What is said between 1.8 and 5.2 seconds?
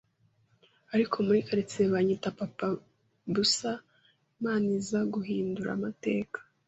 banyitaga Papa BUSA, Imana iza